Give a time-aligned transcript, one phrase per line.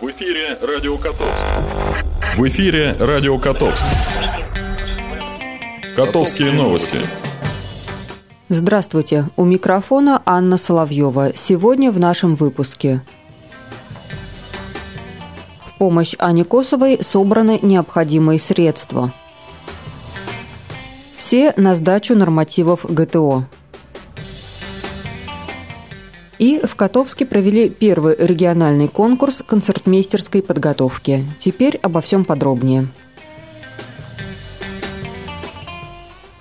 [0.00, 1.34] В эфире Радио Котовск.
[2.36, 3.84] В эфире Радио Котовск.
[5.96, 6.98] Котовские новости.
[8.48, 9.24] Здравствуйте.
[9.36, 11.32] У микрофона Анна Соловьева.
[11.34, 13.02] Сегодня в нашем выпуске.
[15.66, 19.12] В помощь Ане Косовой собраны необходимые средства.
[21.16, 23.46] Все на сдачу нормативов ГТО.
[26.38, 31.24] И в Котовске провели первый региональный конкурс концертмейстерской подготовки.
[31.38, 32.88] Теперь обо всем подробнее.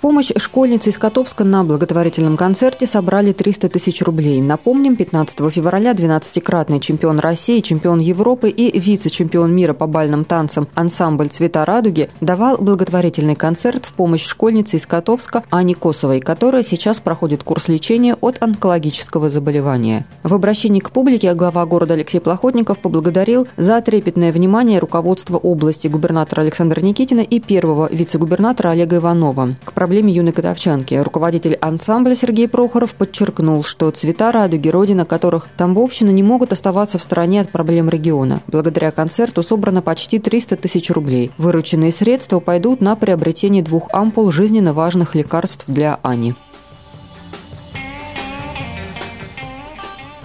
[0.00, 4.40] Помощь школьнице из Котовска на благотворительном концерте собрали 300 тысяч рублей.
[4.40, 11.28] Напомним, 15 февраля 12-кратный чемпион России, чемпион Европы и вице-чемпион мира по бальным танцам ансамбль
[11.28, 17.42] «Цвета радуги» давал благотворительный концерт в помощь школьнице из Котовска Ане Косовой, которая сейчас проходит
[17.42, 20.06] курс лечения от онкологического заболевания.
[20.22, 26.42] В обращении к публике глава города Алексей Плохотников поблагодарил за трепетное внимание руководства области губернатора
[26.42, 29.56] Александра Никитина и первого вице-губернатора Олега Иванова.
[29.64, 30.94] К юной котовчанки.
[30.94, 37.02] Руководитель ансамбля Сергей Прохоров подчеркнул, что цвета радуги, родина которых Тамбовщина, не могут оставаться в
[37.02, 38.40] стороне от проблем региона.
[38.46, 41.32] Благодаря концерту собрано почти 300 тысяч рублей.
[41.38, 46.34] Вырученные средства пойдут на приобретение двух ампул жизненно важных лекарств для Ани.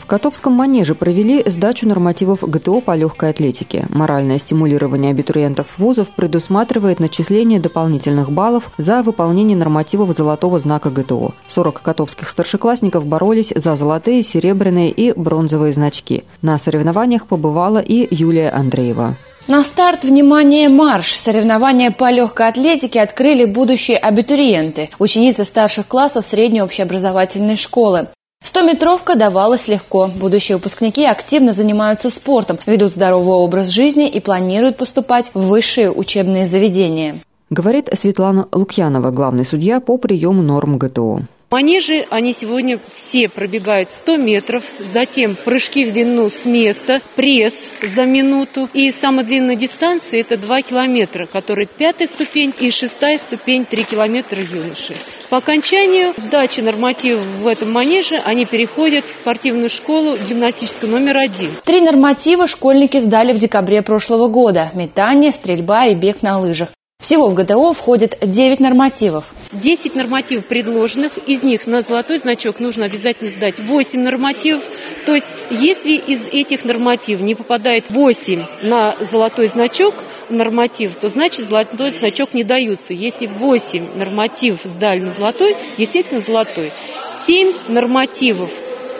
[0.08, 3.88] Котовском манеже провели сдачу нормативов ГТО по легкой атлетике.
[3.90, 11.34] Моральное стимулирование абитуриентов вузов предусматривает начисление дополнительных баллов за выполнение нормативов золотого знака ГТО.
[11.48, 16.24] 40 котовских старшеклассников боролись за золотые, серебряные и бронзовые значки.
[16.44, 19.16] На соревнованиях побывала и Юлия Андреева.
[19.48, 21.20] На старт, внимание, марш!
[21.20, 28.08] Соревнования по легкой атлетике открыли будущие абитуриенты, ученицы старших классов средней общеобразовательной школы.
[28.46, 30.08] Стометровка давалась легко.
[30.08, 36.46] Будущие выпускники активно занимаются спортом, ведут здоровый образ жизни и планируют поступать в высшие учебные
[36.46, 37.20] заведения.
[37.50, 41.24] Говорит Светлана Лукьянова, главный судья по приему норм ГТО.
[41.56, 48.04] Манежи, они сегодня все пробегают 100 метров, затем прыжки в длину с места, пресс за
[48.04, 48.68] минуту.
[48.74, 54.44] И самая длинная дистанция– это 2 километра, который пятая ступень и шестая ступень– 3 километра
[54.44, 54.98] юноши.
[55.30, 61.56] По окончанию сдачи нормативов в этом манеже они переходят в спортивную школу гимнастическую номер один.
[61.64, 66.68] Три норматива школьники сдали в декабре прошлого года– метание, стрельба и бег на лыжах.
[67.06, 69.26] Всего в ГТО входит 9 нормативов.
[69.52, 74.64] 10 нормативов предложенных, из них на золотой значок нужно обязательно сдать 8 нормативов.
[75.06, 79.94] То есть, если из этих нормативов не попадает 8 на золотой значок
[80.30, 82.96] норматив, то значит золотой значок не даются.
[82.96, 86.74] Если 8 нормативов сдали на золотой, естественно, золотой.
[87.08, 88.50] 7 нормативов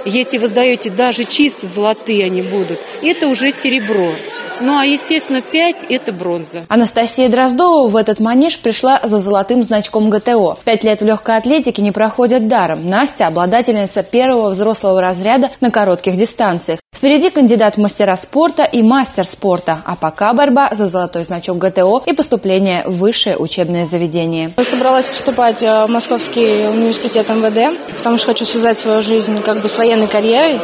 [0.06, 4.14] если вы сдаете даже чисто золотые они будут, это уже серебро.
[4.62, 6.66] Ну а, естественно, 5– это бронза.
[6.70, 10.58] Анастасия Дроздова в этот манеж пришла за золотым значком ГТО.
[10.64, 12.90] Пять лет в легкой атлетике не проходят даром.
[12.90, 16.80] Настя– обладательница первого взрослого разряда на коротких дистанциях.
[16.96, 22.02] Впереди кандидат в мастера спорта и мастер спорта, а пока борьба за золотой значок ГТО
[22.06, 24.54] и поступление в высшее учебное заведение.
[24.56, 29.62] Я собралась поступать э, в Московский университет МВД, потому что хочу связать свою жизнь как
[29.62, 30.60] бы с военной карьерой.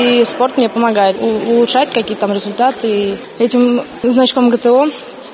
[0.00, 3.18] И спорт мне помогает улучшать какие-то там результаты.
[3.38, 4.88] Этим значком ГТО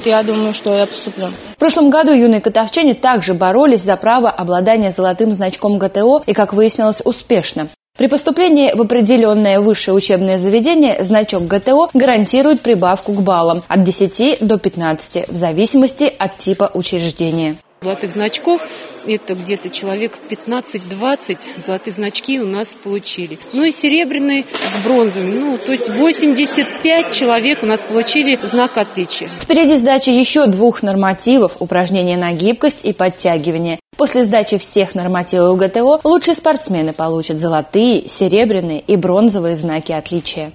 [0.04, 1.28] я думаю, что я поступлю.
[1.54, 6.53] В прошлом году юные котовчане также боролись за право обладания золотым значком ГТО и, как
[6.53, 7.69] выяснилось, успешно.
[7.97, 14.38] При поступлении в определенное высшее учебное заведение значок ГТО гарантирует прибавку к баллам от 10
[14.41, 17.56] до 15 в зависимости от типа учреждения.
[17.82, 18.66] Золотых значков
[19.06, 23.38] это где-то человек 15-20 золотые значки у нас получили.
[23.53, 25.38] Ну и серебряные с бронзовыми.
[25.38, 29.28] Ну, то есть 85 человек у нас получили знак отличия.
[29.41, 33.78] Впереди сдача еще двух нормативов– упражнения на гибкость и подтягивание.
[33.97, 40.53] После сдачи всех нормативов ГТО лучшие спортсмены получат золотые, серебряные и бронзовые знаки отличия.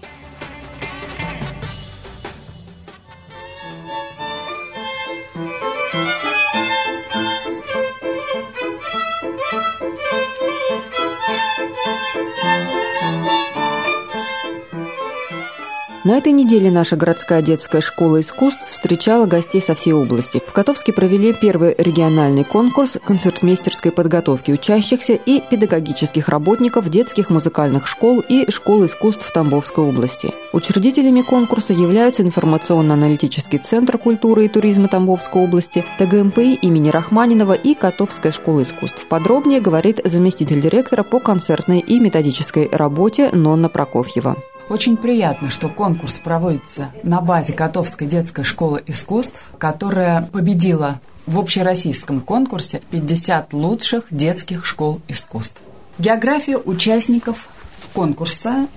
[16.04, 20.42] На этой неделе наша городская детская школа искусств встречала гостей со всей области.
[20.48, 28.20] В Котовске провели первый региональный конкурс концертмейстерской подготовки учащихся и педагогических работников детских музыкальных школ
[28.28, 30.34] и школ искусств Тамбовской области.
[30.54, 38.32] Учредителями конкурса являются информационно-аналитический центр культуры и туризма Тамбовской области, ТГМПИ имени Рахманинова и Котовская
[38.32, 39.06] школа искусств.
[39.08, 44.36] Подробнее говорит заместитель директора по концертной и методической работе Нонна Прокофьева.
[44.72, 52.22] Очень приятно, что конкурс проводится на базе Котовской детской школы искусств, которая победила в общероссийском
[52.22, 55.60] конкурсе 50 лучших детских школ искусств.
[56.00, 57.50] География участников
[57.94, 58.70] конкурса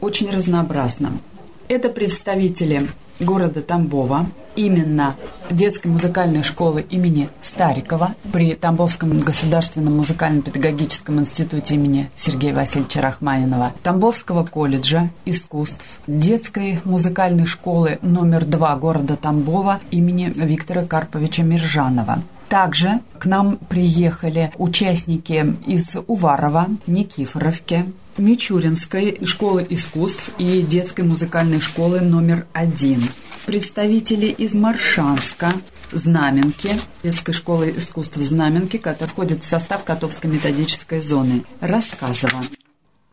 [0.00, 1.12] очень разнообразна.
[1.68, 2.88] Это представители
[3.22, 4.26] города Тамбова,
[4.56, 5.16] именно
[5.50, 14.44] детской музыкальной школы имени Старикова при Тамбовском государственном музыкально-педагогическом институте имени Сергея Васильевича Рахманинова, Тамбовского
[14.44, 22.22] колледжа искусств, детской музыкальной школы номер два города Тамбова имени Виктора Карповича Миржанова.
[22.52, 32.02] Также к нам приехали участники из Уварова, Никифоровки, Мичуринской школы искусств и детской музыкальной школы
[32.02, 33.00] номер один.
[33.46, 35.54] Представители из Маршанска,
[35.92, 42.42] Знаменки, детской школы искусств Знаменки, которая входит в состав Котовской методической зоны, Рассказова.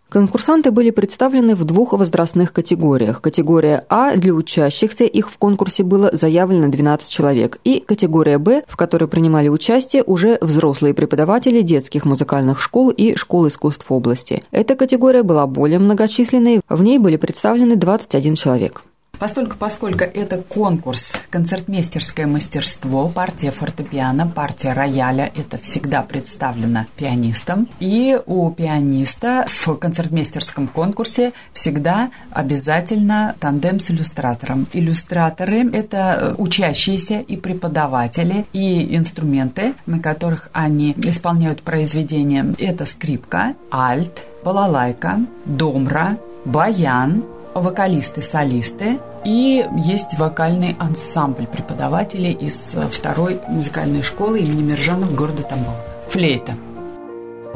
[0.09, 3.21] Конкурсанты были представлены в двух возрастных категориях.
[3.21, 8.75] Категория А для учащихся, их в конкурсе было заявлено 12 человек, и категория Б, в
[8.75, 14.41] которой принимали участие уже взрослые преподаватели детских музыкальных школ и школ искусств области.
[14.49, 18.81] Эта категория была более многочисленной, в ней были представлены 21 человек.
[19.19, 27.67] Постольку, поскольку это конкурс «Концертмейстерское мастерство», партия фортепиано, партия рояля, это всегда представлено пианистом.
[27.81, 34.67] И у пианиста в концертмейстерском конкурсе всегда обязательно тандем с иллюстратором.
[34.71, 42.55] Иллюстраторы– это учащиеся и преподаватели, и инструменты, на которых они исполняют произведения.
[42.57, 47.21] Это скрипка, альт, балалайка, домра, баян,
[47.53, 55.75] вокалисты-солисты и есть вокальный ансамбль преподавателей из э, второй музыкальной школы имени Мержанов города Тамбов.
[56.09, 56.53] Флейта.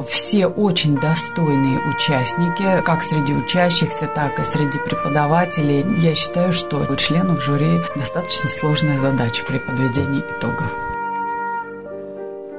[0.10, 5.86] Все очень достойные участники, как среди учащихся, так и среди преподавателей.
[6.00, 10.93] Я считаю, что у членов жюри достаточно сложная задача при подведении итогов.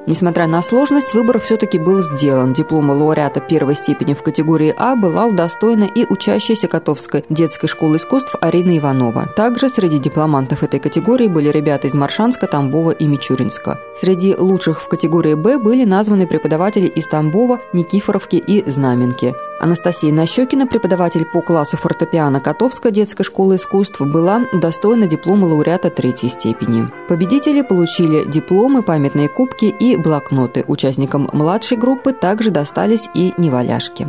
[0.07, 2.53] Несмотря на сложность, выбор все-таки был сделан.
[2.53, 8.35] Диплома лауреата первой степени в категории А была удостоена и учащаяся Котовской детской школы искусств
[8.41, 9.27] Арина Иванова.
[9.35, 13.81] Также среди дипломантов этой категории были ребята из Маршанска, Тамбова и Мичуринска.
[13.97, 19.35] Среди лучших в категории Б были названы преподаватели из Тамбова, Никифоровки и Знаменки.
[19.61, 26.29] Анастасия Нащекина, преподаватель по классу фортепиано Котовской детской школы искусств, была удостоена диплома лауреата третьей
[26.29, 26.91] степени.
[27.09, 30.65] Победители получили дипломы, памятные кубки блокноты.
[30.67, 34.09] Участникам младшей группы также достались и неваляшки.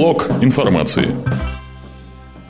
[0.00, 1.14] Блок информации.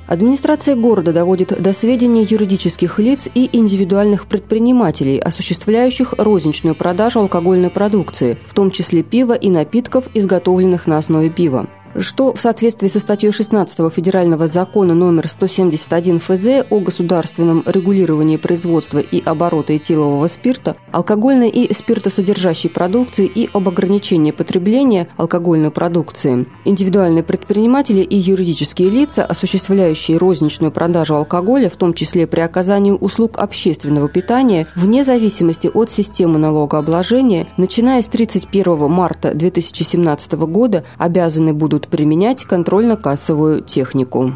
[0.06, 8.38] Администрация города доводит до сведения юридических лиц и индивидуальных предпринимателей, осуществляющих розничную продажу алкогольной продукции,
[8.46, 11.66] в том числе пива и напитков, изготовленных на основе пива
[11.96, 18.98] что в соответствии со статьей 16 Федерального закона номер 171 ФЗ о государственном регулировании производства
[18.98, 27.22] и оборота этилового спирта, алкогольной и спиртосодержащей продукции и об ограничении потребления алкогольной продукции, индивидуальные
[27.22, 34.08] предприниматели и юридические лица, осуществляющие розничную продажу алкоголя, в том числе при оказании услуг общественного
[34.08, 41.88] питания, вне зависимости от системы налогообложения, начиная с 31 марта 2017 года обязаны будут будут
[41.88, 44.34] применять контрольно-кассовую технику.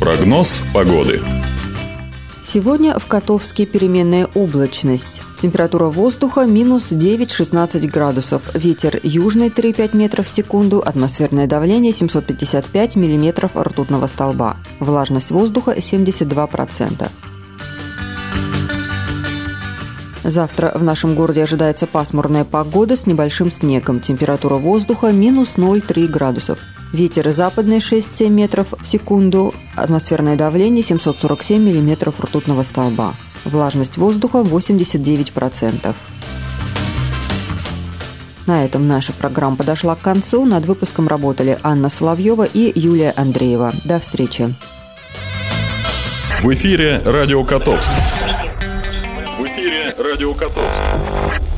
[0.00, 1.20] Прогноз погоды.
[2.44, 5.22] Сегодня в Котовске переменная облачность.
[5.40, 8.42] Температура воздуха минус 9-16 градусов.
[8.54, 10.82] Ветер южный 3-5 метров в секунду.
[10.84, 14.56] Атмосферное давление 755 миллиметров ртутного столба.
[14.80, 17.10] Влажность воздуха 72%.
[20.24, 24.00] Завтра в нашем городе ожидается пасмурная погода с небольшим снегом.
[24.00, 26.58] Температура воздуха минус 0,3 градусов.
[26.92, 29.54] Ветер западный 6-7 метров в секунду.
[29.74, 33.14] Атмосферное давление 747 миллиметров ртутного столба.
[33.44, 35.94] Влажность воздуха 89%.
[38.46, 40.44] На этом наша программа подошла к концу.
[40.44, 43.72] Над выпуском работали Анна Соловьева и Юлия Андреева.
[43.84, 44.54] До встречи.
[46.42, 47.90] В эфире «Радио Котовск».
[50.02, 51.51] Радио Котовск.